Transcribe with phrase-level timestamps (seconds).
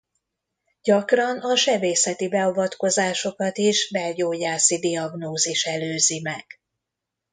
[0.81, 6.45] Gyakran a sebészeti beavatkozásokat is belgyógyászi diagnózis előzi meg.